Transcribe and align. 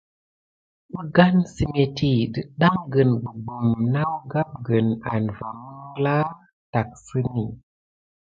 Əgane 1.01 1.41
səmétti 1.53 2.07
dətɗaŋgəne 2.33 3.11
gɓugɓum 3.23 3.67
nawgapgəne 3.93 4.93
ane 5.11 5.31
va 5.37 5.47
məŋɠla 5.61 6.15
tacksəne. 6.71 7.45